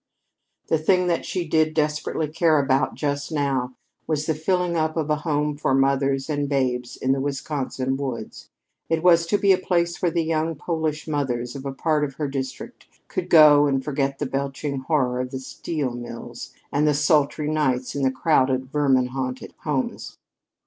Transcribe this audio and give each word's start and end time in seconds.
The 0.65 0.79
thing 0.79 1.05
that 1.05 1.27
she 1.27 1.47
did 1.47 1.75
desperately 1.75 2.27
care 2.27 2.57
about 2.59 2.95
just 2.95 3.31
now 3.31 3.75
was 4.07 4.25
the 4.25 4.33
fitting 4.33 4.75
up 4.75 4.97
of 4.97 5.11
a 5.11 5.17
home 5.17 5.55
for 5.55 5.75
mothers 5.75 6.27
and 6.27 6.49
babes 6.49 6.97
in 6.97 7.11
the 7.11 7.21
Wisconsin 7.21 7.97
woods. 7.97 8.49
It 8.89 9.03
was 9.03 9.27
to 9.27 9.37
be 9.37 9.51
a 9.51 9.59
place 9.59 10.01
where 10.01 10.09
the 10.09 10.23
young 10.23 10.55
Polish 10.55 11.07
mothers 11.07 11.55
of 11.55 11.67
a 11.67 11.71
part 11.71 12.03
of 12.03 12.15
her 12.15 12.27
district 12.27 12.87
could 13.09 13.29
go 13.29 13.67
and 13.67 13.83
forget 13.85 14.17
the 14.17 14.25
belching 14.25 14.79
horror 14.79 15.19
of 15.19 15.29
the 15.29 15.39
steel 15.39 15.91
mills, 15.91 16.51
and 16.71 16.87
the 16.87 16.95
sultry 16.95 17.47
nights 17.47 17.93
in 17.93 18.01
the 18.01 18.09
crowded, 18.09 18.71
vermin 18.71 19.05
haunted 19.05 19.53
homes. 19.59 20.17